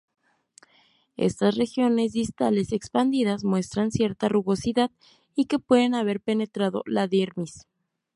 Estas 1.17 1.53
regiones 1.57 2.11
distales 2.13 2.71
expandidas 2.71 3.43
muestran 3.43 3.91
cierta 3.91 4.29
rugosidad, 4.29 4.89
y 5.35 5.45
que 5.45 5.59
puede 5.59 5.95
haber 5.95 6.21
penetrado 6.21 6.81
la 6.87 7.07
dermis. 7.07 7.67